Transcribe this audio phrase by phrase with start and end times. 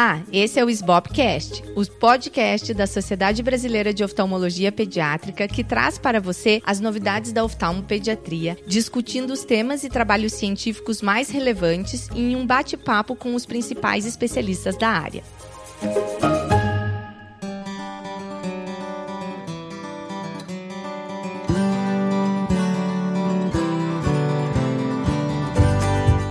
[0.00, 5.98] Olá, esse é o SBOPcast, o podcast da Sociedade Brasileira de Oftalmologia Pediátrica que traz
[5.98, 12.34] para você as novidades da oftalmopediatria, discutindo os temas e trabalhos científicos mais relevantes em
[12.34, 15.22] um bate-papo com os principais especialistas da área.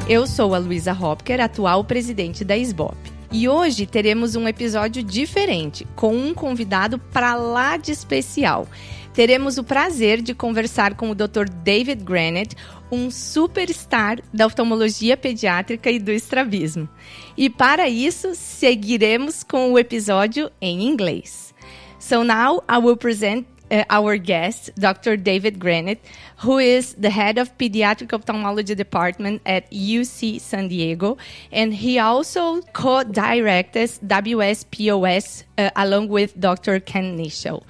[0.09, 3.18] Eu sou a Luísa Hopker, atual presidente da SBOP.
[3.31, 8.67] E hoje teremos um episódio diferente, com um convidado para lá de especial.
[9.13, 11.47] Teremos o prazer de conversar com o Dr.
[11.63, 12.55] David Granite,
[12.91, 16.89] um superstar da oftalmologia pediátrica e do estrabismo.
[17.37, 21.53] E para isso, seguiremos com o episódio em inglês.
[21.99, 25.17] So now I will present uh, our guest, Dr.
[25.17, 25.99] David Granet,
[26.37, 31.17] who is the head of pediatric ophthalmology department at UC San Diego,
[31.51, 36.79] and he also co-directs WSPOS uh, along with Dr.
[36.79, 37.63] Ken Nischal.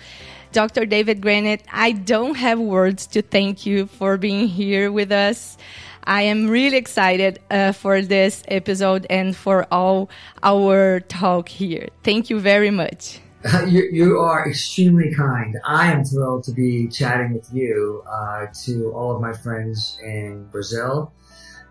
[0.51, 0.85] Dr.
[0.85, 5.57] David Granet, I don't have words to thank you for being here with us.
[6.05, 10.09] I am really excited uh, for this episode and for all
[10.41, 11.89] our talk here.
[12.03, 13.19] Thank you very much.
[13.67, 15.57] you, you are extremely kind.
[15.65, 20.45] I am thrilled to be chatting with you, uh, to all of my friends in
[20.45, 21.13] Brazil.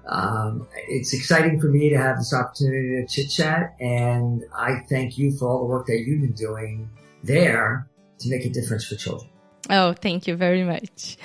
[0.07, 5.19] Um, it's exciting for me to have this opportunity to chit chat, and I thank
[5.19, 6.89] you for all the work that you've been doing
[7.23, 7.87] there
[8.21, 9.29] to make a difference for children.
[9.69, 11.19] Oh, thank you very much.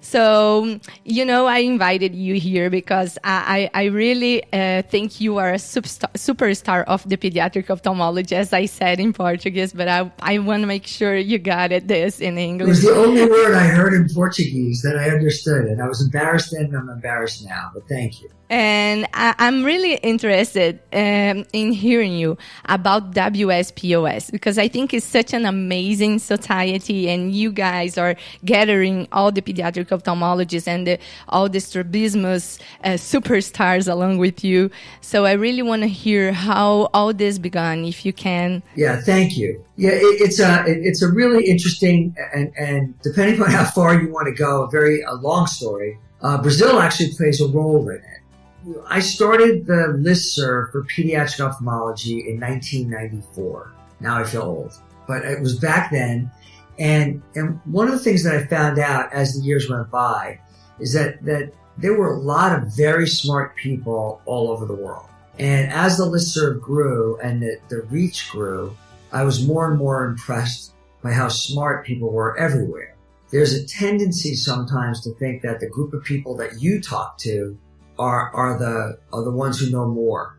[0.00, 5.36] So, you know, I invited you here because I, I, I really uh, think you
[5.36, 10.10] are a superstar, superstar of the pediatric ophthalmology, as I said in Portuguese, but I,
[10.20, 12.66] I want to make sure you got it this in English.
[12.66, 16.00] It was the only word I heard in Portuguese that I understood, and I was
[16.00, 18.30] embarrassed then and I'm embarrassed now, but thank you.
[18.50, 25.06] And I, am really interested um, in hearing you about WSPOS because I think it's
[25.06, 30.98] such an amazing society, and you guys are gathering all the pediatric ophthalmologists and the,
[31.28, 34.68] all the strabismus uh, superstars along with you.
[35.00, 38.64] So I really want to hear how all this began, if you can.
[38.74, 39.64] Yeah, thank you.
[39.76, 44.12] Yeah, it, it's a it's a really interesting and and depending on how far you
[44.12, 45.98] want to go, a very a long story.
[46.20, 48.19] Uh, Brazil actually plays a role in it.
[48.88, 53.72] I started the listserv for pediatric ophthalmology in 1994.
[54.00, 54.72] Now I feel old,
[55.06, 56.30] but it was back then.
[56.78, 60.40] And, and one of the things that I found out as the years went by
[60.78, 65.06] is that, that there were a lot of very smart people all over the world.
[65.38, 68.76] And as the listserv grew and the, the reach grew,
[69.12, 72.96] I was more and more impressed by how smart people were everywhere.
[73.30, 77.58] There's a tendency sometimes to think that the group of people that you talk to
[78.00, 80.38] are are the are the ones who know more,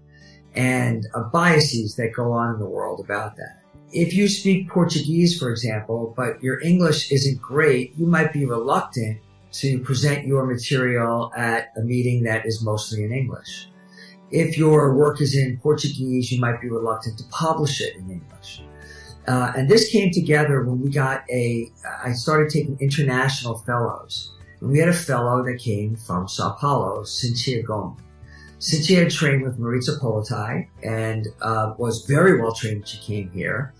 [0.55, 3.61] and uh, biases that go on in the world about that.
[3.93, 9.19] If you speak Portuguese, for example, but your English isn't great, you might be reluctant
[9.53, 13.69] to present your material at a meeting that is mostly in English.
[14.31, 18.63] If your work is in Portuguese, you might be reluctant to publish it in English.
[19.27, 21.69] Uh, and this came together when we got a,
[22.03, 27.63] I started taking international fellows we had a fellow that came from Sao Paulo, Cynthia
[27.63, 27.99] Gomes.
[28.59, 33.73] Cynthia had trained with Maritza Polati and uh, was very well trained she came here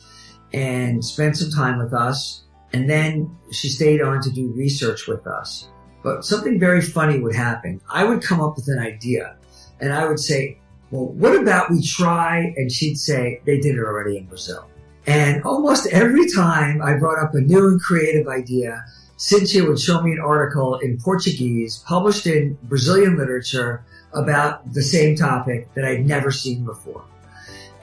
[0.54, 2.46] and spent some time with us.
[2.74, 5.68] And then she stayed on to do research with us.
[6.04, 7.80] But something very funny would happen.
[7.92, 9.38] I would come up with an idea
[9.80, 10.58] and I would say,
[10.90, 12.54] well, what about we try?
[12.58, 14.68] And she'd say, they did it already in Brazil.
[15.06, 18.84] And almost every time I brought up a new and creative idea,
[19.22, 25.16] Cynthia would show me an article in Portuguese published in Brazilian literature about the same
[25.16, 27.04] topic that I'd never seen before.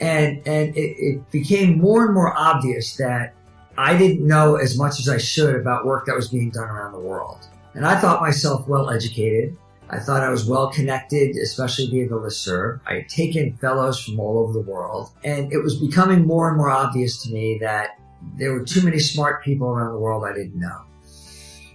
[0.01, 3.35] And, and it, it became more and more obvious that
[3.77, 6.91] I didn't know as much as I should about work that was being done around
[6.91, 7.47] the world.
[7.75, 9.57] And I thought myself well educated.
[9.91, 12.81] I thought I was well connected, especially via the listserv.
[12.85, 15.13] I had taken fellows from all over the world.
[15.23, 17.91] And it was becoming more and more obvious to me that
[18.37, 20.83] there were too many smart people around the world I didn't know.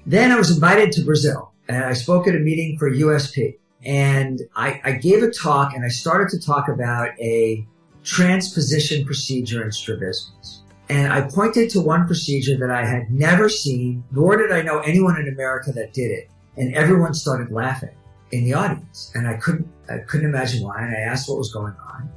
[0.06, 4.42] Then I was invited to Brazil and I spoke at a meeting for USP and
[4.56, 7.66] I, I gave a talk and I started to talk about a
[8.04, 10.64] transposition procedure in strabismus.
[10.90, 14.80] And I pointed to one procedure that I had never seen, nor did I know
[14.80, 16.30] anyone in America that did it.
[16.58, 17.96] And everyone started laughing
[18.32, 19.12] in the audience.
[19.16, 20.82] And I couldn't, I couldn't imagine why.
[20.82, 22.10] And I asked what was going on.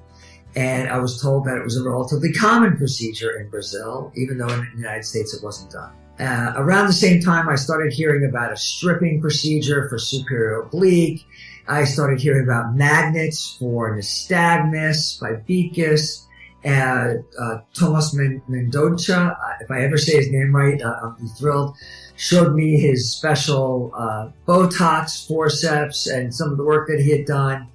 [0.56, 4.48] And I was told that it was a relatively common procedure in Brazil, even though
[4.48, 5.92] in the United States it wasn't done.
[6.18, 11.26] Uh, around the same time, I started hearing about a stripping procedure for superior oblique.
[11.68, 16.26] I started hearing about magnets for nystagmus, bibecus,
[16.66, 21.28] uh, uh, Thomas Mendoza, uh, if I ever say his name right, uh, I'll be
[21.28, 21.76] thrilled,
[22.16, 27.24] showed me his special uh, Botox forceps and some of the work that he had
[27.24, 27.68] done.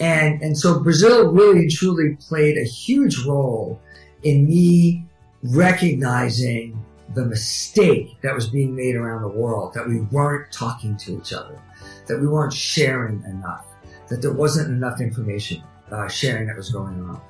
[0.00, 3.80] And, and so Brazil really and truly played a huge role
[4.24, 5.04] in me
[5.44, 11.18] recognizing the mistake that was being made around the world, that we weren't talking to
[11.18, 11.60] each other,
[12.06, 13.66] that we weren't sharing enough,
[14.08, 15.62] that there wasn't enough information
[15.92, 17.20] uh, sharing that was going on.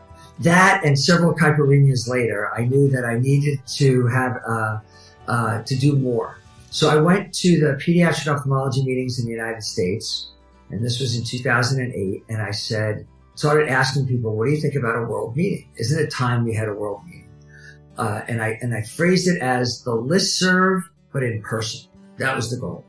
[0.40, 4.78] That and several caipirinhas later, I knew that I needed to have uh,
[5.28, 6.38] uh, to do more.
[6.70, 10.30] So I went to the pediatric ophthalmology meetings in the United States,
[10.70, 12.24] and this was in 2008.
[12.28, 13.06] And I said,
[13.36, 15.68] started asking people, "What do you think about a world meeting?
[15.76, 17.23] Isn't it time we had a world meeting?"
[17.96, 21.88] Uh, and I and I phrased it as the list serve, but in person.
[22.18, 22.84] That was the goal.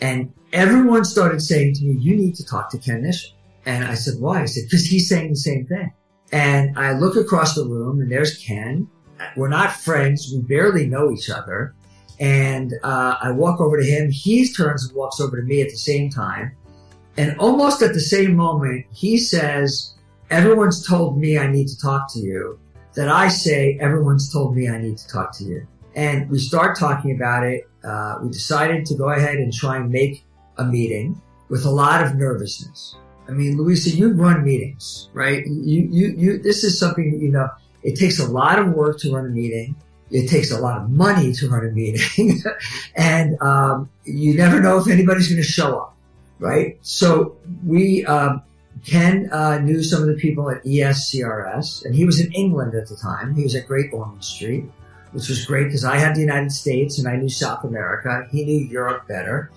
[0.00, 3.32] And everyone started saying to me, "You need to talk to Ken Nischal."
[3.66, 5.92] And I said, "Why?" I said, "Because he's saying the same thing."
[6.32, 8.88] And I look across the room, and there's Ken.
[9.36, 10.30] We're not friends.
[10.32, 11.74] We barely know each other.
[12.20, 14.10] And uh, I walk over to him.
[14.10, 16.52] He turns and walks over to me at the same time.
[17.16, 19.94] And almost at the same moment, he says,
[20.30, 22.58] Everyone's told me I need to talk to you
[22.94, 25.66] that I say, everyone's told me I need to talk to you.
[25.94, 27.68] And we start talking about it.
[27.84, 30.24] Uh, we decided to go ahead and try and make
[30.58, 32.96] a meeting with a lot of nervousness.
[33.28, 35.46] I mean, Louisa, you run meetings, right?
[35.46, 37.48] You, you, you, this is something that, you know,
[37.82, 39.76] it takes a lot of work to run a meeting.
[40.10, 42.42] It takes a lot of money to run a meeting.
[42.96, 45.96] and, um, you never know if anybody's going to show up,
[46.38, 46.78] right?
[46.80, 48.42] So we, um,
[48.84, 52.88] Ken uh, knew some of the people at ESCRS, and he was in England at
[52.88, 53.34] the time.
[53.34, 54.64] He was at Great Ormond Street,
[55.12, 58.26] which was great because I had the United States and I knew South America.
[58.30, 59.50] He knew Europe better.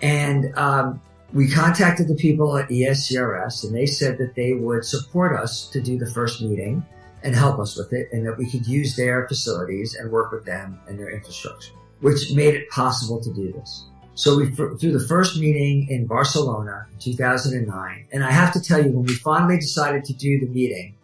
[0.00, 1.00] And um,
[1.32, 5.80] we contacted the people at ESCRS, and they said that they would support us to
[5.80, 6.84] do the first meeting
[7.22, 10.44] and help us with it, and that we could use their facilities and work with
[10.44, 13.84] them and their infrastructure, which made it possible to do this.
[14.18, 18.84] So we through the first meeting in Barcelona in 2009, and I have to tell
[18.84, 20.96] you, when we finally decided to do the meeting,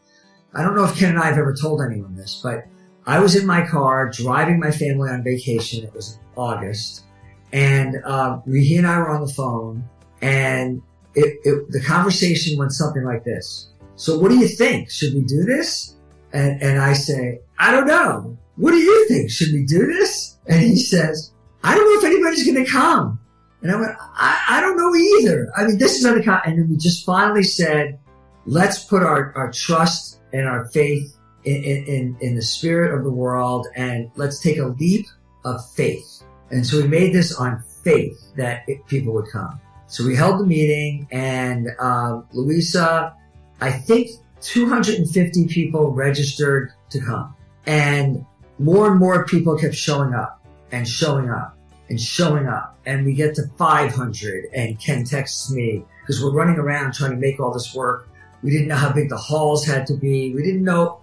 [0.52, 2.66] I don't know if Ken and I have ever told anyone this, but
[3.06, 5.84] I was in my car driving my family on vacation.
[5.84, 7.04] It was August,
[7.52, 9.84] and uh, he and I were on the phone,
[10.20, 10.82] and
[11.14, 13.68] it, it, the conversation went something like this.
[13.94, 14.90] So what do you think?
[14.90, 15.94] Should we do this?
[16.32, 18.36] And, and I say, I don't know.
[18.56, 19.30] What do you think?
[19.30, 20.36] Should we do this?
[20.48, 21.30] And he says,
[21.64, 23.18] I don't know if anybody's going to come.
[23.62, 25.50] And I went, I, I don't know either.
[25.56, 27.98] I mean, this is the, and then we just finally said,
[28.44, 33.10] let's put our, our trust and our faith in, in, in the spirit of the
[33.10, 35.06] world and let's take a leap
[35.46, 36.22] of faith.
[36.50, 39.58] And so we made this on faith that it, people would come.
[39.86, 43.14] So we held the meeting and, um, Louisa,
[43.62, 44.10] I think
[44.42, 47.34] 250 people registered to come
[47.64, 48.26] and
[48.58, 50.43] more and more people kept showing up
[50.74, 51.56] and showing up
[51.88, 56.56] and showing up and we get to 500 and Ken texts me because we're running
[56.56, 58.08] around trying to make all this work.
[58.42, 60.34] We didn't know how big the halls had to be.
[60.34, 61.00] We didn't know,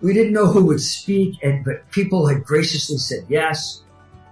[0.00, 3.82] we didn't know who would speak and, but people had graciously said yes.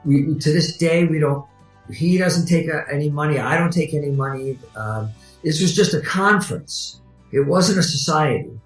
[0.04, 1.44] We, to this day, we don't,
[1.92, 3.40] he doesn't take a, any money.
[3.40, 4.56] I don't take any money.
[4.76, 5.10] Um,
[5.42, 7.00] this was just a conference.
[7.32, 8.60] It wasn't a society.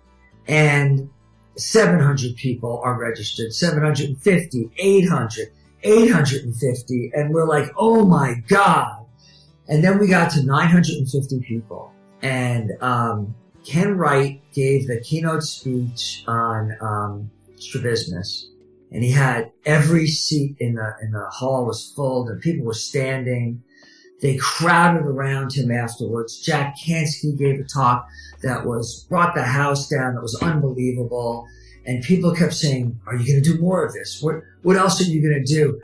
[0.46, 1.08] And
[1.56, 5.52] 700 people are registered, 750, 800.
[5.82, 9.06] 850 and we're like, oh my God.
[9.68, 13.34] And then we got to 950 people and, um,
[13.64, 18.50] Ken Wright gave the keynote speech on, um, strabismus
[18.90, 22.74] and he had every seat in the, in the hall was full and people were
[22.74, 23.62] standing.
[24.20, 26.40] They crowded around him afterwards.
[26.40, 28.06] Jack Kanski gave a talk
[28.42, 30.14] that was brought the house down.
[30.14, 31.46] That was unbelievable.
[31.90, 34.22] And people kept saying, are you going to do more of this?
[34.22, 35.80] What, what else are you going to do?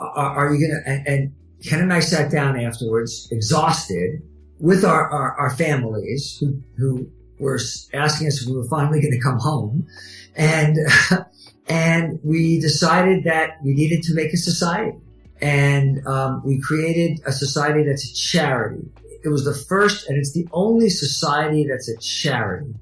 [0.00, 1.32] Are, are you going to, and,
[1.64, 4.20] Ken and I sat down afterwards, exhausted
[4.58, 7.08] with our, our, our families who, who
[7.38, 7.60] were
[7.92, 9.86] asking us if we were finally going to come home.
[10.34, 10.76] And,
[11.68, 14.98] and we decided that we needed to make a society.
[15.40, 18.90] And, um, we created a society that's a charity.
[19.22, 22.74] It was the first and it's the only society that's a charity.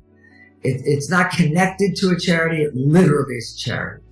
[0.62, 2.62] It, it's not connected to a charity.
[2.62, 4.04] It literally is a charity.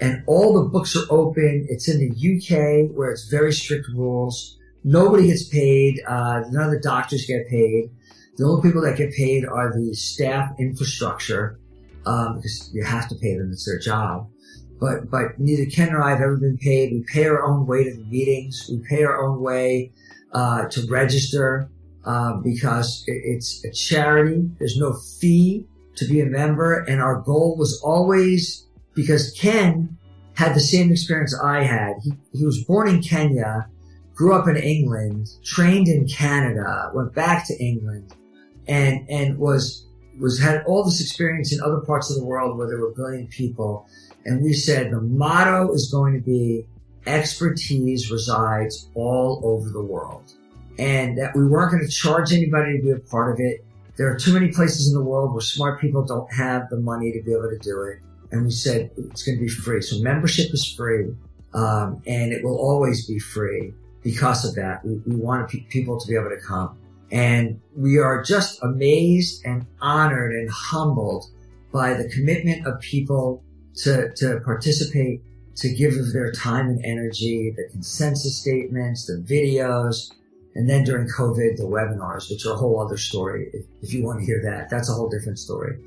[0.00, 1.66] And all the books are open.
[1.68, 4.58] It's in the UK where it's very strict rules.
[4.84, 6.00] Nobody gets paid.
[6.06, 7.90] Uh, none of the doctors get paid.
[8.36, 11.58] The only people that get paid are the staff infrastructure,
[12.06, 13.50] um, because you have to pay them.
[13.50, 14.30] It's their job.
[14.80, 16.92] But, but neither Ken or I have ever been paid.
[16.92, 18.70] We pay our own way to the meetings.
[18.70, 19.90] We pay our own way,
[20.32, 21.68] uh, to register,
[22.04, 24.48] uh, because it, it's a charity.
[24.60, 25.66] There's no fee
[25.98, 26.80] to be a member.
[26.80, 29.96] And our goal was always because Ken
[30.34, 31.94] had the same experience I had.
[32.02, 33.68] He, he was born in Kenya,
[34.14, 38.14] grew up in England, trained in Canada, went back to England
[38.66, 39.86] and, and was,
[40.18, 42.94] was had all this experience in other parts of the world where there were a
[42.94, 43.86] billion people.
[44.24, 46.66] And we said the motto is going to be
[47.06, 50.32] expertise resides all over the world
[50.78, 53.64] and that we weren't going to charge anybody to be a part of it.
[53.98, 57.10] There are too many places in the world where smart people don't have the money
[57.10, 57.98] to be able to do it.
[58.30, 59.82] And we said it's going to be free.
[59.82, 61.06] So membership is free.
[61.52, 63.74] Um, and it will always be free
[64.04, 64.84] because of that.
[64.84, 66.78] We, we want people to be able to come.
[67.10, 71.26] And we are just amazed and honored and humbled
[71.72, 73.42] by the commitment of people
[73.82, 75.22] to, to participate,
[75.56, 80.12] to give of their time and energy, the consensus statements, the videos,
[80.58, 83.48] and then during COVID, the webinars, which are a whole other story.
[83.52, 85.78] If, if you want to hear that, that's a whole different story.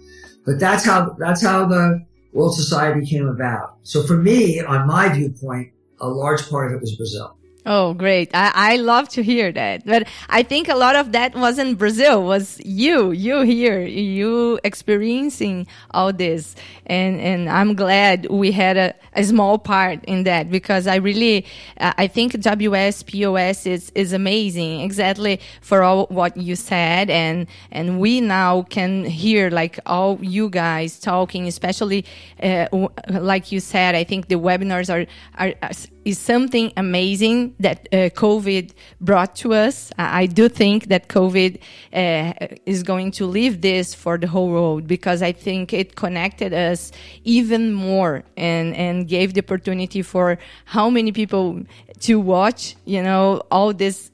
[0.45, 3.75] But that's how, that's how the World Society came about.
[3.83, 7.35] So for me, on my viewpoint, a large part of it was Brazil.
[7.63, 8.31] Oh, great.
[8.33, 9.85] I, I love to hear that.
[9.85, 14.59] But I think a lot of that was in Brazil, was you, you here, you
[14.63, 16.55] experiencing all this.
[16.87, 21.45] And, and I'm glad we had a, a small part in that because I really,
[21.79, 27.11] uh, I think WSPOS is, is amazing exactly for all what you said.
[27.11, 32.05] And, and we now can hear like all you guys talking, especially,
[32.41, 32.65] uh,
[33.07, 35.05] like you said, I think the webinars are,
[35.37, 35.71] are, are
[36.05, 39.91] is something amazing that uh, COVID brought to us.
[39.97, 41.59] I do think that COVID
[41.93, 46.53] uh, is going to leave this for the whole world because I think it connected
[46.53, 46.91] us
[47.23, 51.61] even more and, and gave the opportunity for how many people
[52.01, 54.11] to watch, you know, all this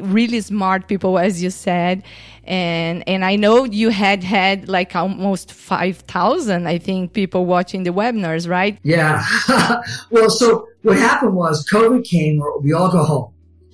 [0.00, 2.02] really smart people, as you said.
[2.44, 7.90] And, and I know you had had like almost 5,000, I think, people watching the
[7.90, 8.78] webinars, right?
[8.82, 9.24] Yeah.
[10.10, 13.30] well, so what happened was COVID came, we all go home.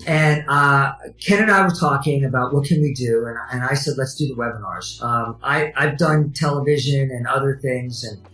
[0.06, 3.74] And uh, Ken and I were talking about what can we do, and, and I
[3.74, 5.02] said, let's do the webinars.
[5.02, 8.26] Um, I, I've done television and other things, and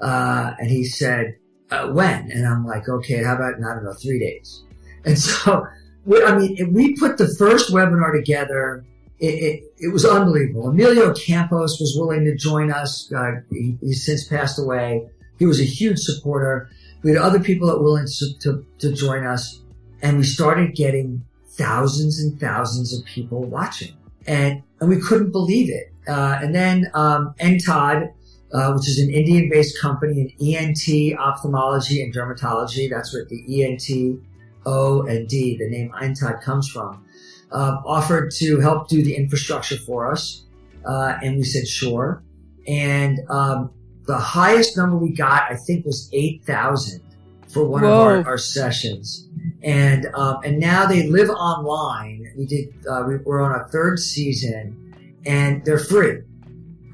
[0.00, 1.36] uh, and he said,
[1.70, 2.30] uh, when?
[2.30, 4.62] And I'm like, okay, how about, don't know, three days.
[5.04, 5.66] And so,
[6.08, 8.84] we, I mean, we put the first webinar together.
[9.20, 10.70] It, it, it, was unbelievable.
[10.70, 13.12] Emilio Campos was willing to join us.
[13.12, 15.06] Uh, he, he's since passed away.
[15.38, 16.70] He was a huge supporter.
[17.02, 19.60] We had other people that were willing to, to, to join us
[20.00, 23.94] and we started getting thousands and thousands of people watching
[24.26, 25.92] and, and we couldn't believe it.
[26.08, 28.12] Uh, and then, um, Entod,
[28.54, 32.88] uh, which is an Indian based company in ENT ophthalmology and dermatology.
[32.88, 34.20] That's what the ENT
[34.66, 37.04] O and D, the name Entod comes from,
[37.52, 40.44] uh, offered to help do the infrastructure for us.
[40.84, 42.22] Uh, and we said, sure.
[42.66, 43.70] And, um,
[44.08, 47.02] the highest number we got, I think, was 8,000
[47.46, 47.88] for one Whoa.
[47.88, 49.28] of our, our, sessions.
[49.62, 52.26] And, um, and now they live online.
[52.36, 56.22] We did, uh, we, we're on a third season and they're free.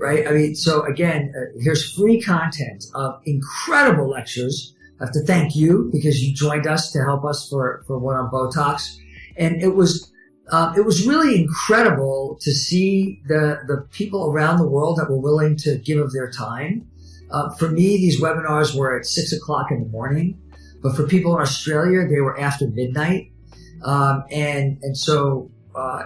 [0.00, 0.26] Right?
[0.26, 4.74] I mean, so again, uh, here's free content of incredible lectures.
[5.00, 8.16] I have to thank you because you joined us to help us for, for one
[8.16, 8.96] on Botox.
[9.36, 10.12] And it was,
[10.50, 15.20] um, it was really incredible to see the, the people around the world that were
[15.20, 16.86] willing to give of their time
[17.34, 20.38] uh, for me, these webinars were at six o'clock in the morning,
[20.82, 23.32] but for people in Australia, they were after midnight.
[23.84, 26.04] Um, and, and so, uh,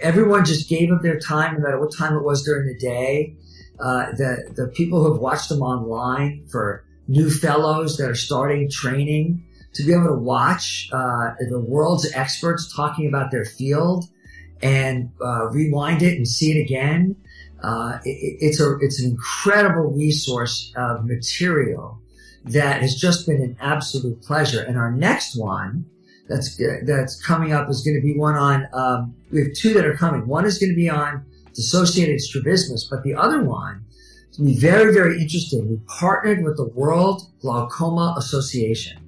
[0.00, 3.34] everyone just gave up their time, no matter what time it was during the day.
[3.80, 8.70] Uh, the, the people who have watched them online for new fellows that are starting
[8.70, 14.04] training to be able to watch, uh, the world's experts talking about their field
[14.62, 17.16] and, uh, rewind it and see it again
[17.62, 22.00] uh, it, it's a it's an incredible resource of material
[22.44, 24.62] that has just been an absolute pleasure.
[24.62, 25.84] And our next one
[26.28, 28.68] that's that's coming up is going to be one on.
[28.72, 30.26] Um, we have two that are coming.
[30.26, 31.24] One is going to be on
[31.54, 33.84] dissociated strabismus, but the other one
[34.38, 35.68] very very interesting.
[35.68, 39.02] We partnered with the World Glaucoma Association.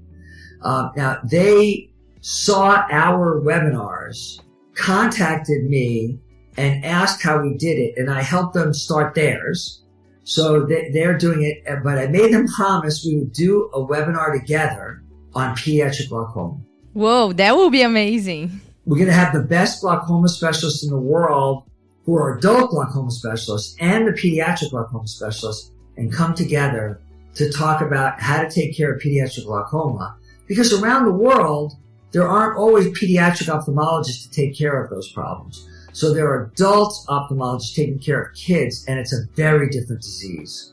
[0.63, 4.41] Um, now they saw our webinars,
[4.75, 6.19] contacted me
[6.57, 9.83] and asked how we did it, and I helped them start theirs.
[10.25, 15.03] So they're doing it, but I made them promise we would do a webinar together
[15.35, 16.59] on pediatric glaucoma.
[16.93, 18.61] Whoa, that will be amazing.
[18.85, 21.70] We're going to have the best glaucoma specialists in the world
[22.11, 27.01] who are adult glaucoma specialists and the pediatric glaucoma specialists and come together
[27.37, 30.17] to talk about how to take care of pediatric glaucoma.
[30.49, 31.75] Because around the world,
[32.11, 35.69] there aren't always pediatric ophthalmologists to take care of those problems.
[35.93, 40.73] So there are adult ophthalmologists taking care of kids, and it's a very different disease.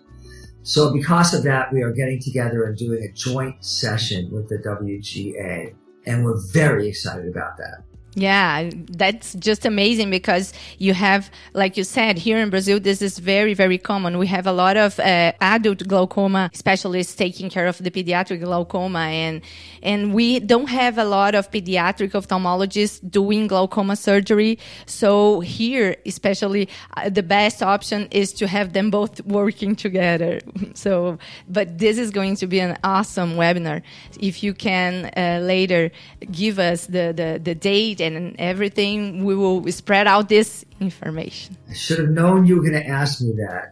[0.63, 4.57] So because of that, we are getting together and doing a joint session with the
[4.57, 5.75] WGA,
[6.07, 7.83] and we're very excited about that.
[8.15, 13.19] Yeah, that's just amazing because you have, like you said, here in Brazil, this is
[13.19, 14.17] very, very common.
[14.17, 19.01] We have a lot of uh, adult glaucoma specialists taking care of the pediatric glaucoma,
[19.01, 19.41] and
[19.83, 24.57] and we don't have a lot of pediatric ophthalmologists doing glaucoma surgery.
[24.87, 30.41] So here, especially, uh, the best option is to have them both working together.
[30.73, 31.17] So,
[31.49, 33.81] but this is going to be an awesome webinar.
[34.19, 35.91] If you can uh, later
[36.31, 41.57] give us the the, the date and everything, we will spread out this information.
[41.69, 43.71] I should have known you were going to ask me that.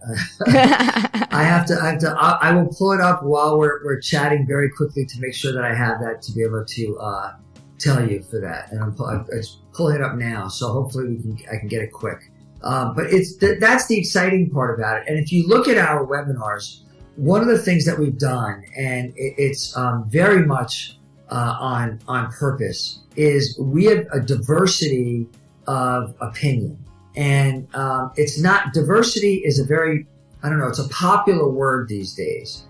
[1.31, 3.99] I have to, I have to, I, I, will pull it up while we're, we're
[3.99, 7.35] chatting very quickly to make sure that I have that to be able to, uh,
[7.77, 8.71] tell you for that.
[8.71, 9.25] And I'm, I'm
[9.73, 10.47] pulling it up now.
[10.47, 12.31] So hopefully we can, I can get it quick.
[12.63, 15.03] Um, but it's, th- that's the exciting part about it.
[15.07, 16.81] And if you look at our webinars,
[17.15, 20.97] one of the things that we've done, and it, it's um, very much
[21.29, 25.27] uh, on on purpose, is we have a diversity
[25.67, 26.77] of opinion.
[27.15, 30.05] And um, it's not, diversity is a very,
[30.43, 32.63] I don't know, it's a popular word these days.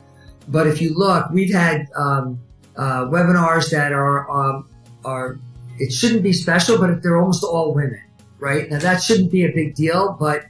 [0.47, 2.39] But if you look, we've had um,
[2.75, 4.69] uh, webinars that are, um,
[5.03, 5.39] are,
[5.79, 8.01] it shouldn't be special, but they're almost all women,
[8.39, 8.69] right?
[8.69, 10.45] Now that shouldn't be a big deal, but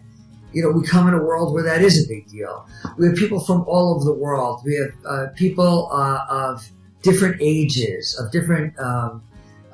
[0.52, 2.66] you know, we come in a world where that is a big deal.
[2.98, 4.62] We have people from all over the world.
[4.64, 6.66] We have uh, people uh, of
[7.02, 9.22] different ages, of different um,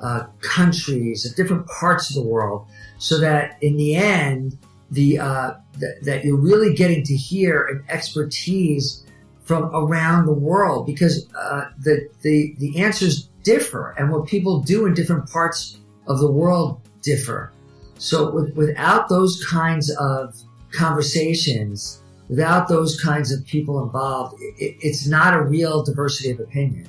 [0.02, 2.66] uh, countries, different parts of the world,
[2.98, 4.58] so that in the end,
[4.90, 9.06] the uh, th- that you're really getting to hear an expertise
[9.44, 14.86] from around the world because uh, the the the answers differ, and what people do
[14.86, 17.52] in different parts of the world differ.
[17.98, 20.34] So with, without those kinds of
[20.72, 26.88] conversations, without those kinds of people involved, it, it's not a real diversity of opinion.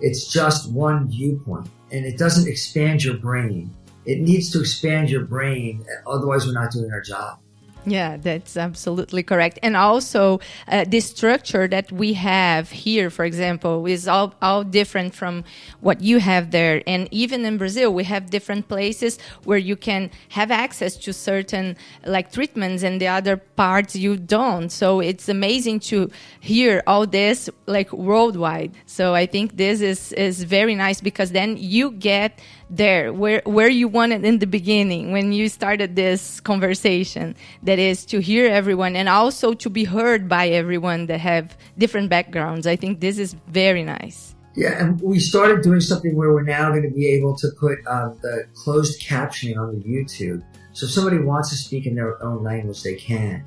[0.00, 3.74] It's just one viewpoint and it doesn't expand your brain.
[4.06, 5.84] It needs to expand your brain.
[6.06, 7.40] Otherwise, we're not doing our job.
[7.86, 9.58] Yeah, that's absolutely correct.
[9.62, 15.14] And also, uh, the structure that we have here, for example, is all, all different
[15.14, 15.44] from
[15.80, 16.82] what you have there.
[16.86, 21.76] And even in Brazil, we have different places where you can have access to certain
[22.04, 24.68] like treatments and the other parts you don't.
[24.68, 28.72] So it's amazing to hear all this like worldwide.
[28.84, 32.40] So I think this is, is very nice because then you get
[32.70, 38.06] there where where you wanted in the beginning when you started this conversation that is
[38.06, 42.66] to hear everyone and also to be heard by everyone that have different backgrounds.
[42.66, 44.36] I think this is very nice.
[44.54, 47.78] Yeah and we started doing something where we're now going to be able to put
[47.86, 50.42] um, the closed captioning on the youtube.
[50.72, 53.44] So if somebody wants to speak in their own language they can.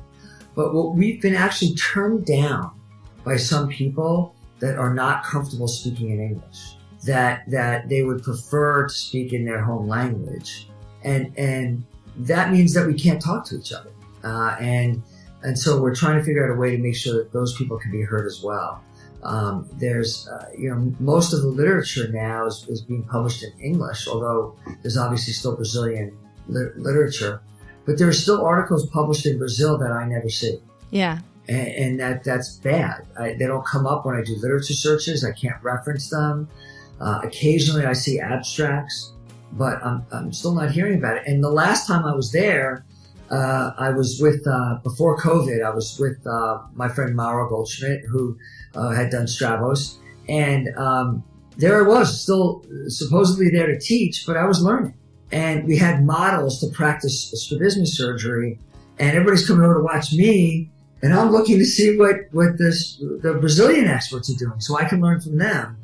[0.55, 2.71] But what we've been actually turned down
[3.23, 6.72] by some people that are not comfortable speaking in english
[7.05, 10.67] that that they would prefer to speak in their home language,
[11.03, 11.83] and and
[12.17, 13.91] that means that we can't talk to each other,
[14.23, 15.01] uh, and
[15.43, 17.77] and so we're trying to figure out a way to make sure that those people
[17.77, 18.81] can be heard as well.
[19.23, 23.53] Um, there's, uh, you know, most of the literature now is, is, being published in
[23.57, 26.17] English, although there's obviously still Brazilian
[26.49, 27.41] li- literature,
[27.85, 30.59] but there are still articles published in Brazil that I never see.
[30.91, 31.19] Yeah.
[31.47, 33.05] And, and that that's bad.
[33.17, 35.23] I, they don't come up when I do literature searches.
[35.23, 36.49] I can't reference them.
[37.03, 39.13] Uh, occasionally I see abstracts,
[39.53, 41.23] but I'm, I'm still not hearing about it.
[41.27, 42.85] And the last time I was there,
[43.29, 48.05] uh, I was with, uh, before COVID, I was with uh, my friend Mauro Goldchmit,
[48.05, 48.37] who
[48.75, 49.97] uh, had done Stravos.
[50.29, 51.23] And um,
[51.57, 54.93] there I was, still supposedly there to teach, but I was learning.
[55.31, 58.59] And we had models to practice strabismus surgery,
[58.99, 60.69] and everybody's coming over to watch me.
[61.01, 64.85] And I'm looking to see what, what this, the Brazilian experts are doing so I
[64.85, 65.77] can learn from them.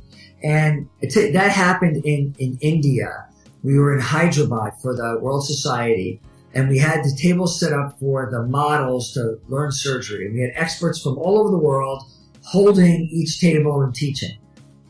[0.44, 3.28] And that happened in, in India.
[3.64, 6.22] We were in Hyderabad for the World Society
[6.54, 10.26] and we had the table set up for the models to learn surgery.
[10.26, 12.04] And we had experts from all over the world
[12.44, 14.38] holding each table and teaching.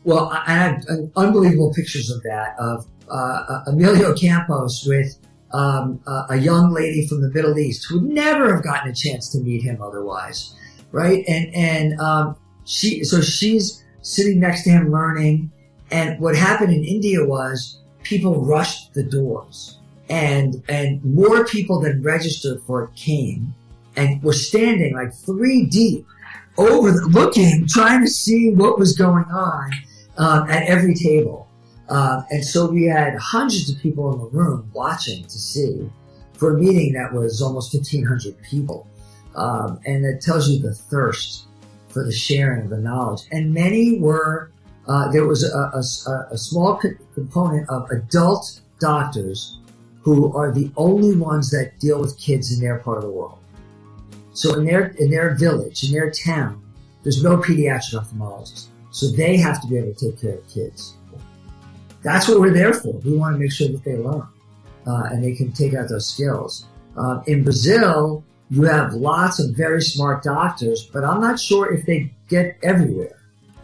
[0.04, 0.86] Well, I had
[1.16, 5.18] unbelievable pictures of that, of uh, uh Emilio Campos with
[5.52, 9.28] um, a young lady from the Middle East who would never have gotten a chance
[9.30, 10.54] to meet him otherwise,
[10.92, 11.24] right?
[11.28, 15.50] And and um, she, so she's sitting next to him learning.
[15.90, 22.02] And what happened in India was people rushed the doors and, and more people than
[22.02, 23.54] registered for it came
[23.96, 26.06] and were standing like three deep
[26.58, 29.70] over the, looking, trying to see what was going on
[30.18, 31.48] um, at every table.
[31.88, 35.90] Uh, and so we had hundreds of people in the room watching to see
[36.34, 38.86] for a meeting that was almost 1,500 people.
[39.34, 41.46] Um, and it tells you the thirst
[41.90, 43.22] for the sharing of the knowledge.
[43.30, 44.52] And many were,
[44.86, 46.80] uh, there was a, a, a small
[47.14, 49.58] component of adult doctors
[50.02, 53.38] who are the only ones that deal with kids in their part of the world.
[54.32, 56.62] So in their, in their village, in their town,
[57.02, 58.68] there's no pediatric ophthalmologist.
[58.90, 60.94] So they have to be able to take care of kids.
[62.02, 62.94] That's what we're there for.
[63.00, 64.26] We want to make sure that they learn
[64.86, 66.66] uh, and they can take out those skills.
[66.96, 71.86] Uh, in Brazil, you have lots of very smart doctors, but I'm not sure if
[71.86, 73.16] they get everywhere.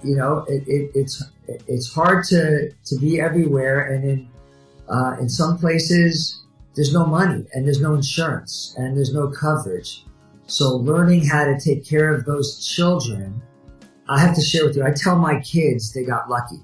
[0.03, 1.23] You know, it, it, it's
[1.67, 4.29] it's hard to to be everywhere, and in
[4.89, 6.41] uh, in some places
[6.77, 10.05] there's no money and there's no insurance and there's no coverage.
[10.47, 13.43] So learning how to take care of those children,
[14.09, 14.85] I have to share with you.
[14.85, 16.61] I tell my kids they got lucky.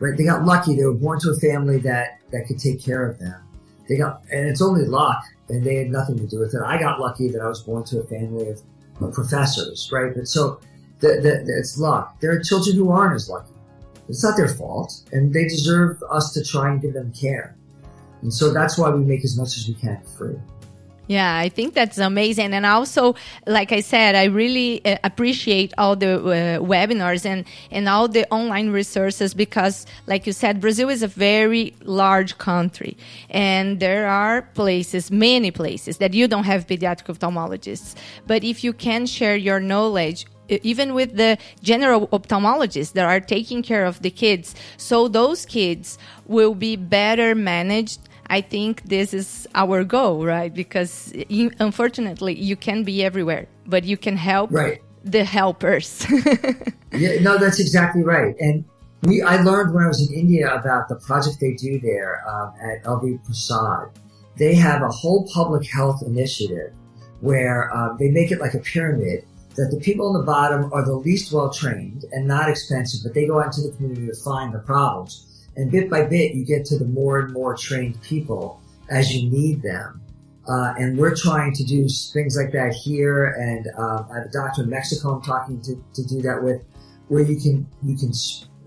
[0.00, 0.16] Right?
[0.16, 0.74] They got lucky.
[0.74, 3.40] They were born to a family that that could take care of them.
[3.88, 6.62] They got, and it's only luck, and they had nothing to do with it.
[6.64, 8.62] I got lucky that I was born to a family of,
[9.02, 10.12] of professors, right?
[10.14, 10.58] But so
[11.00, 12.18] the, the, the, it's luck.
[12.20, 13.52] There are children who aren't as lucky.
[14.08, 17.54] It's not their fault, and they deserve us to try and give them care.
[18.22, 20.36] And so that's why we make as much as we can free.
[21.08, 22.54] Yeah, I think that's amazing.
[22.54, 27.88] And also, like I said, I really uh, appreciate all the uh, webinars and, and
[27.88, 32.96] all the online resources because, like you said, Brazil is a very large country.
[33.30, 37.96] And there are places, many places, that you don't have pediatric ophthalmologists.
[38.26, 43.62] But if you can share your knowledge even with the general ophthalmologists that are taking
[43.62, 44.54] care of the kids.
[44.76, 48.00] So those kids will be better managed
[48.32, 50.52] I think this is our goal, right?
[50.52, 54.80] Because you, unfortunately, you can be everywhere, but you can help right.
[55.04, 56.06] the helpers.
[56.92, 58.34] yeah, no, that's exactly right.
[58.40, 58.64] And
[59.02, 62.54] we, I learned when I was in India about the project they do there um,
[62.70, 63.90] at LV Prasad.
[64.38, 66.72] They have a whole public health initiative
[67.20, 70.82] where um, they make it like a pyramid that the people on the bottom are
[70.82, 74.16] the least well trained and not expensive, but they go out into the community to
[74.24, 75.26] find the problems.
[75.56, 78.60] And bit by bit, you get to the more and more trained people
[78.90, 80.00] as you need them.
[80.48, 83.26] Uh, and we're trying to do things like that here.
[83.26, 86.62] And uh, I have a doctor in Mexico I'm talking to, to do that with,
[87.08, 88.12] where you can you can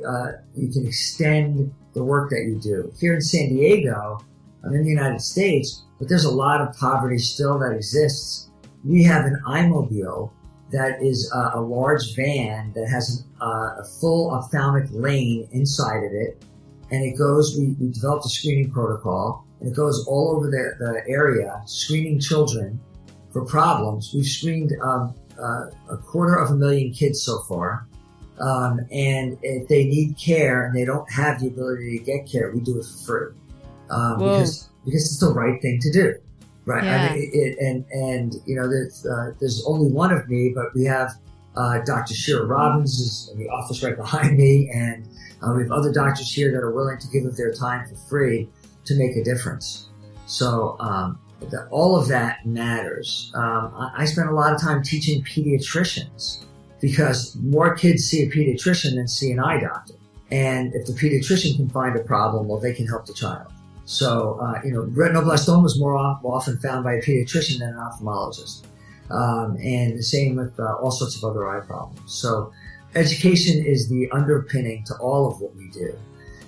[0.07, 2.93] uh, you can extend the work that you do.
[2.99, 4.19] Here in San Diego,
[4.63, 8.49] I'm in the United States, but there's a lot of poverty still that exists.
[8.83, 10.31] We have an EyeMobile
[10.71, 16.11] that is a, a large van that has uh, a full ophthalmic lane inside of
[16.13, 16.43] it
[16.91, 20.75] and it goes, we, we developed a screening protocol, and it goes all over the,
[20.79, 22.79] the area, screening children
[23.31, 24.11] for problems.
[24.13, 27.87] We've screened um, uh, a quarter of a million kids so far.
[28.39, 32.51] Um, and if they need care and they don't have the ability to get care,
[32.51, 33.39] we do it for free.
[33.89, 36.15] Um, because, because it's the right thing to do.
[36.65, 36.83] Right.
[36.83, 36.95] Yeah.
[36.95, 40.51] I mean, it, it, and, and, you know, there's, uh, there's only one of me,
[40.53, 41.11] but we have,
[41.55, 42.13] uh, Dr.
[42.13, 45.07] Shira Robbins is in the office right behind me and,
[45.41, 47.95] uh, we have other doctors here that are willing to give up their time for
[48.09, 48.49] free
[48.85, 49.89] to make a difference.
[50.25, 53.31] So um, the, all of that matters.
[53.35, 56.45] Um, I, I spend a lot of time teaching pediatricians
[56.81, 59.95] because more kids see a pediatrician than see an eye doctor.
[60.31, 63.51] And if the pediatrician can find a problem, well, they can help the child.
[63.85, 68.63] So, uh, you know, retinoblastoma is more often found by a pediatrician than an ophthalmologist.
[69.11, 72.11] Um, and the same with uh, all sorts of other eye problems.
[72.11, 72.51] So,
[72.95, 75.97] education is the underpinning to all of what we do.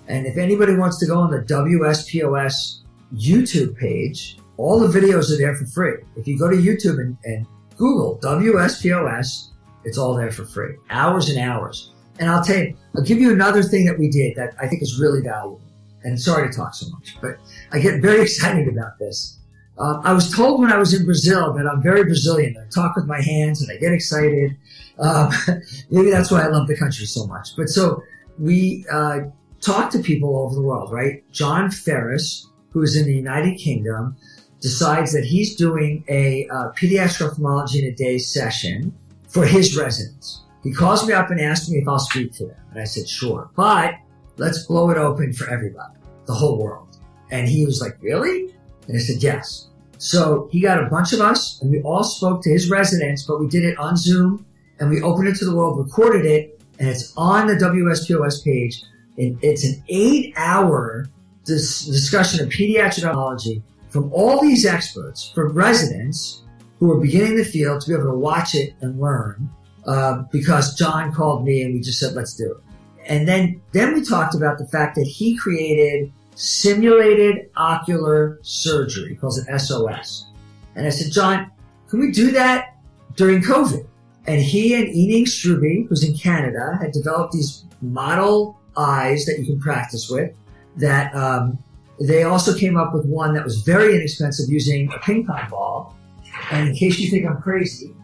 [0.08, 2.80] And if anybody wants to go on the WSPOS
[3.16, 5.98] YouTube page, all the videos are there for free.
[6.16, 7.46] If you go to YouTube and, and
[7.78, 9.50] Google WSPOS,
[9.84, 10.76] it's all there for free.
[10.90, 11.92] Hours and hours.
[12.20, 14.82] And I'll tell you, I'll give you another thing that we did that I think
[14.82, 15.62] is really valuable.
[16.04, 17.38] And sorry to talk so much, but
[17.72, 19.38] I get very excited about this.
[19.78, 22.56] Uh, I was told when I was in Brazil that I'm very Brazilian.
[22.58, 24.58] I talk with my hands and I get excited.
[25.00, 25.32] Um,
[25.92, 27.56] maybe that's why I love the country so much.
[27.56, 28.02] But so
[28.40, 29.20] we uh,
[29.62, 31.24] talk to people all over the world, right?
[31.32, 34.16] John Ferris, who is in the United Kingdom,
[34.62, 38.94] decides that he's doing a uh, pediatric ophthalmology in a day session
[39.28, 40.42] for his residents.
[40.64, 42.58] He calls me up and asks me if I'll speak to them.
[42.72, 43.50] And I said, sure.
[43.56, 43.94] But
[44.38, 45.94] let's blow it open for everybody,
[46.26, 46.98] the whole world.
[47.30, 48.54] And he was like, really?
[48.88, 49.68] And I said, yes.
[49.98, 53.40] So he got a bunch of us and we all spoke to his residents, but
[53.40, 54.46] we did it on Zoom
[54.80, 58.84] and we opened it to the world, recorded it, and it's on the WSPOS page.
[59.18, 61.08] And it's an eight hour
[61.46, 66.44] dis- discussion of pediatric oncology from all these experts, from residents
[66.80, 69.50] who are beginning the field to be able to watch it and learn.
[69.88, 72.58] Uh, because John called me and we just said, let's do it.
[73.10, 79.10] And then, then we talked about the fact that he created simulated ocular surgery.
[79.10, 80.28] He calls it SOS.
[80.76, 81.52] And I said, John,
[81.90, 82.76] can we do that
[83.16, 83.86] during COVID?
[84.28, 89.46] And he and Ening Struby, who's in Canada, had developed these model eyes that you
[89.46, 90.32] can practice with
[90.76, 91.58] that um,
[92.00, 95.96] they also came up with one that was very inexpensive using a ping pong ball.
[96.52, 97.96] And in case you think I'm crazy,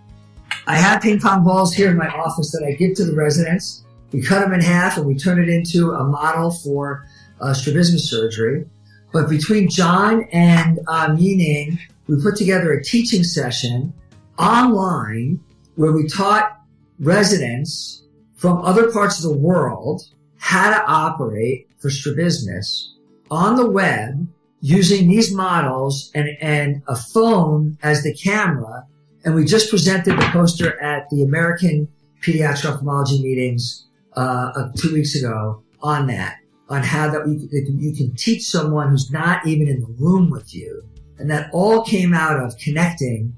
[0.65, 3.83] I have ping pong balls here in my office that I give to the residents.
[4.11, 7.05] We cut them in half and we turn it into a model for
[7.41, 8.65] uh, strabismus surgery.
[9.11, 13.93] But between John and uh, Meaning, we put together a teaching session
[14.37, 15.39] online
[15.75, 16.59] where we taught
[16.99, 18.03] residents
[18.35, 20.01] from other parts of the world
[20.37, 22.95] how to operate for strabismus
[23.31, 24.27] on the web
[24.59, 28.85] using these models and, and a phone as the camera.
[29.25, 31.87] And we just presented the poster at the American
[32.21, 36.37] Pediatric Ophthalmology meetings uh, two weeks ago on that,
[36.73, 40.53] on how that we, you can teach someone who's not even in the room with
[40.55, 40.83] you.
[41.19, 43.35] And that all came out of connecting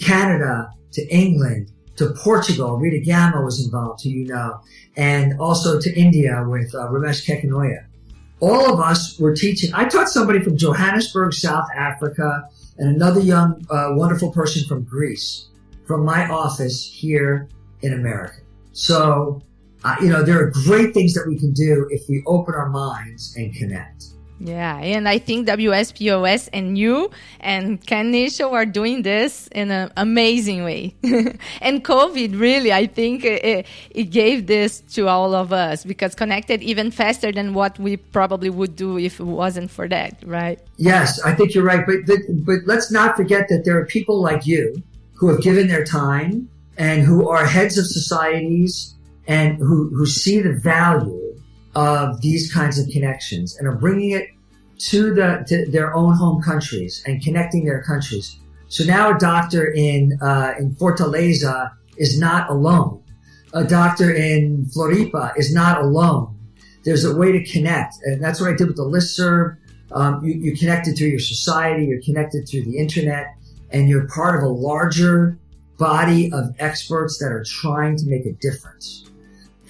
[0.00, 2.78] Canada to England to Portugal.
[2.78, 4.60] Rita Gama was involved, who you know,
[4.96, 7.84] and also to India with uh, Ramesh Kekunnaya.
[8.40, 9.74] All of us were teaching.
[9.74, 15.48] I taught somebody from Johannesburg, South Africa, and another young, uh, wonderful person from Greece
[15.84, 17.48] from my office here
[17.82, 18.36] in America.
[18.72, 19.42] So,
[19.84, 22.68] uh, you know, there are great things that we can do if we open our
[22.68, 24.06] minds and connect.
[24.40, 27.10] Yeah, and I think WSPOS and you
[27.40, 30.94] and Ken Nischal are doing this in an amazing way.
[31.60, 36.62] and COVID really, I think it, it, gave this to all of us because connected
[36.62, 40.60] even faster than what we probably would do if it wasn't for that, right?
[40.76, 41.84] Yes, I think you're right.
[41.84, 44.80] But, but, but let's not forget that there are people like you
[45.14, 48.94] who have given their time and who are heads of societies
[49.28, 51.36] and who, who see the value
[51.76, 54.30] of these kinds of connections and are bringing it
[54.78, 58.36] to the to their own home countries and connecting their countries.
[58.68, 63.02] So now a doctor in uh, in Fortaleza is not alone.
[63.52, 66.34] A doctor in Floripa is not alone.
[66.84, 69.56] There's a way to connect, and that's what I did with the listserv.
[69.90, 73.34] Um, you, you connected through your society, you're connected through the internet,
[73.70, 75.38] and you're part of a larger
[75.78, 79.07] body of experts that are trying to make a difference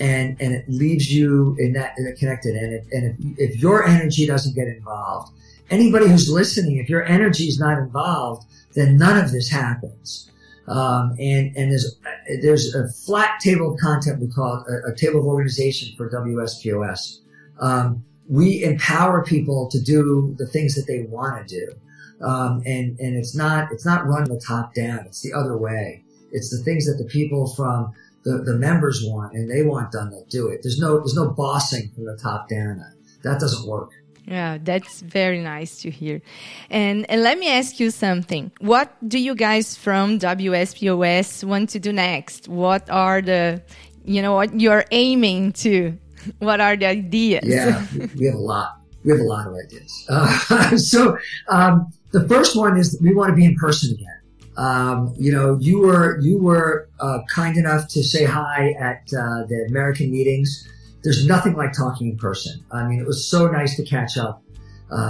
[0.00, 2.54] and and it leaves you in that, in connected.
[2.54, 5.32] And if, and if, if your energy doesn't get involved,
[5.70, 10.30] anybody who's listening, if your energy is not involved, then none of this happens.
[10.68, 11.98] Um, and and there's
[12.42, 16.10] there's a flat table of content we call it a, a table of organization for
[16.10, 17.20] WSPOS.
[17.60, 22.98] Um, we empower people to do the things that they want to do, um, and
[23.00, 25.00] and it's not it's not run the top down.
[25.06, 26.04] It's the other way.
[26.32, 27.94] It's the things that the people from
[28.28, 30.60] the, the members want and they want done, they'll do it.
[30.62, 32.84] There's no, there's no bossing from the top down.
[33.22, 33.90] That doesn't work.
[34.26, 36.20] Yeah, that's very nice to hear.
[36.68, 38.52] And, and let me ask you something.
[38.60, 42.48] What do you guys from WSPOS want to do next?
[42.48, 43.62] What are the,
[44.04, 45.96] you know, what you're aiming to?
[46.40, 47.44] What are the ideas?
[47.46, 47.86] Yeah,
[48.18, 48.80] we have a lot.
[49.04, 50.04] We have a lot of ideas.
[50.10, 51.16] Uh, so,
[51.48, 54.17] um, the first one is we want to be in person again.
[54.58, 59.46] Um, you know, you were you were uh, kind enough to say hi at uh,
[59.46, 60.68] the American meetings.
[61.04, 62.64] There's nothing like talking in person.
[62.72, 64.42] I mean, it was so nice to catch up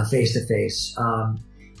[0.09, 0.95] face to face.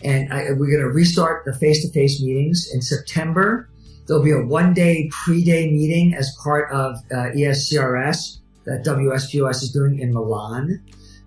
[0.03, 3.69] And I, we're going to restart the face to face meetings in September.
[4.07, 9.63] There'll be a one day pre day meeting as part of uh, ESCRS that WSPOS
[9.63, 10.81] is doing in Milan.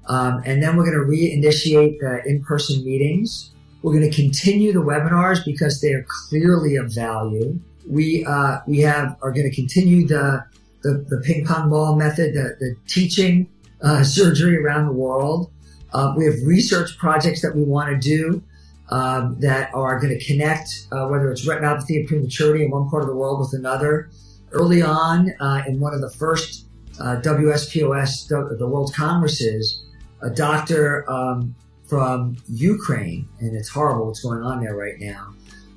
[0.07, 3.51] Um, and then we're going to reinitiate the in person meetings.
[3.83, 7.59] We're going to continue the webinars because they are clearly of value.
[7.89, 10.45] We uh, we have are going to continue the,
[10.83, 13.49] the, the ping pong ball method, the, the teaching
[13.83, 15.51] uh, surgery around the world.
[15.93, 18.43] Uh, we have research projects that we want to do
[18.91, 23.03] um, that are going to connect, uh, whether it's retinopathy and prematurity in one part
[23.03, 24.11] of the world with another.
[24.53, 26.67] Early on, uh, in one of the first
[27.01, 29.83] uh, WSPOS, the, the World Congresses,
[30.21, 31.55] a doctor um,
[31.93, 35.35] from Ukraine, and it's horrible what's going on there right now.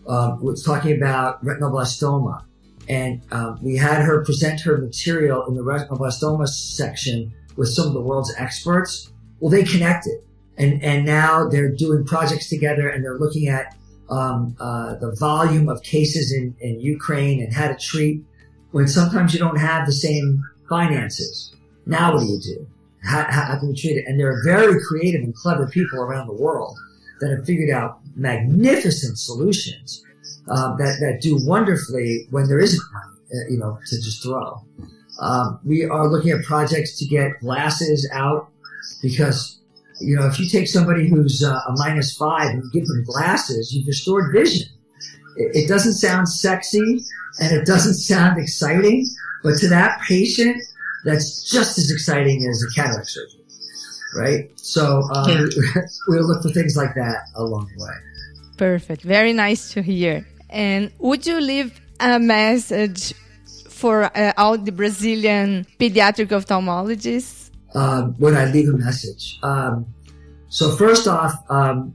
[0.08, 2.42] Um, was talking about retinoblastoma,
[2.88, 7.94] and um, we had her present her material in the retinoblastoma section with some of
[7.94, 9.12] the world's experts.
[9.42, 10.22] Well, they connected,
[10.58, 13.76] and and now they're doing projects together, and they're looking at
[14.10, 18.24] um, uh, the volume of cases in, in Ukraine and how to treat
[18.72, 21.54] when sometimes you don't have the same finances.
[21.86, 22.68] Now, what do you do?
[23.06, 24.06] How, how, can we treat it?
[24.08, 26.78] And there are very creative and clever people around the world
[27.20, 30.04] that have figured out magnificent solutions
[30.50, 34.62] uh, that that do wonderfully when there isn't money, uh, you know, to just throw.
[35.20, 38.50] Um, we are looking at projects to get glasses out
[39.02, 39.60] because
[40.00, 43.74] You know, if you take somebody who's uh, a minus five and give them glasses,
[43.74, 44.68] you've restored vision.
[45.38, 47.00] It, it doesn't sound sexy
[47.40, 49.08] and it doesn't sound exciting,
[49.42, 50.62] but to that patient,
[51.06, 53.46] that's just as exciting as a cataract surgery,
[54.16, 54.60] right?
[54.60, 55.82] So um, yeah.
[56.08, 57.94] we'll look for things like that along the way.
[58.58, 59.04] Perfect.
[59.04, 60.26] Very nice to hear.
[60.50, 63.14] And would you leave a message
[63.70, 67.52] for uh, all the Brazilian pediatric ophthalmologists?
[67.76, 69.38] Um, would I leave a message?
[69.44, 69.86] Um,
[70.48, 71.94] so first off, um,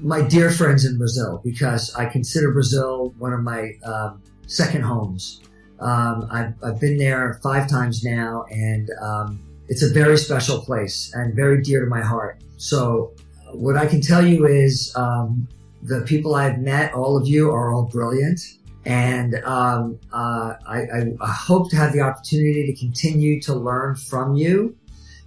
[0.00, 5.40] my dear friends in Brazil, because I consider Brazil one of my um, second homes.
[5.80, 11.10] Um, I've, I've, been there five times now, and um, it's a very special place
[11.14, 12.42] and very dear to my heart.
[12.58, 13.14] So,
[13.52, 15.48] what I can tell you is um,
[15.82, 18.40] the people I've met, all of you, are all brilliant.
[18.84, 24.34] And um, uh, I, I hope to have the opportunity to continue to learn from
[24.36, 24.76] you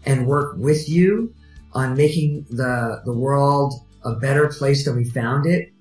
[0.05, 1.33] and work with you
[1.73, 5.71] on making the the world a better place than we found it.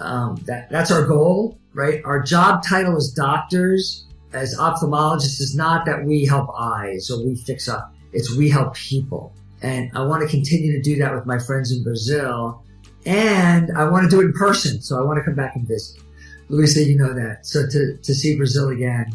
[0.00, 2.02] Um, that that's our goal, right?
[2.04, 7.36] Our job title is doctors, as ophthalmologists, is not that we help eyes or we
[7.36, 7.94] fix up.
[8.12, 11.72] It's we help people, and I want to continue to do that with my friends
[11.72, 12.62] in Brazil,
[13.04, 14.80] and I want to do it in person.
[14.80, 16.02] So I want to come back and visit.
[16.48, 17.46] Luisa, you know that.
[17.46, 19.12] So to to see Brazil again,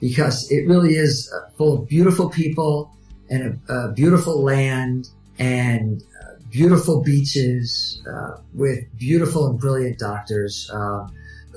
[0.00, 2.90] because it really is full of beautiful people
[3.28, 10.70] and a, a beautiful land and uh, beautiful beaches uh, with beautiful and brilliant doctors
[10.72, 11.06] uh,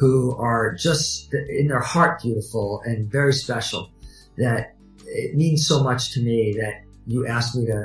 [0.04, 3.90] who are just in their heart beautiful and very special.
[4.38, 6.76] That it means so much to me that
[7.08, 7.80] you asked me to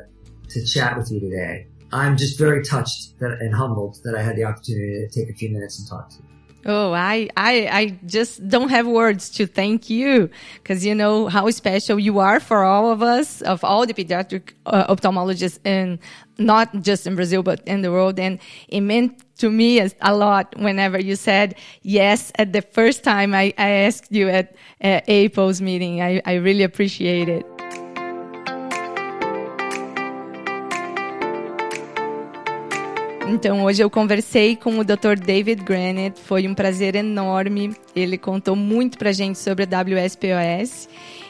[0.52, 1.66] to chat with you today.
[1.92, 5.36] I'm just very touched that, and humbled that I had the opportunity to take a
[5.40, 6.24] few minutes and talk to you.
[6.66, 11.48] Oh, I, I, I just don't have words to thank you because you know how
[11.50, 15.98] special you are for all of us, of all the pediatric uh, ophthalmologists, and
[16.36, 18.18] not just in Brazil but in the world.
[18.18, 23.34] And it meant to me a lot whenever you said yes at the first time
[23.34, 26.02] I, I asked you at uh, APOS meeting.
[26.02, 27.46] I, I really appreciate it.
[33.30, 35.14] Então, hoje eu conversei com o Dr.
[35.22, 37.76] David Granite, foi um prazer enorme.
[37.94, 40.88] Ele contou muito pra gente sobre a WSPOS.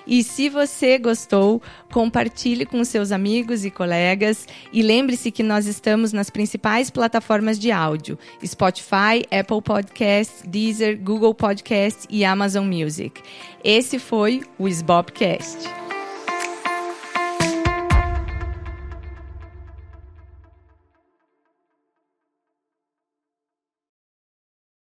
[0.08, 4.46] E se você gostou, compartilhe com seus amigos e colegas.
[4.72, 11.34] E lembre-se que nós estamos nas principais plataformas de áudio: Spotify, Apple Podcasts, Deezer, Google
[11.34, 13.20] Podcasts e Amazon Music.
[13.62, 15.87] Esse foi o SBOPcast.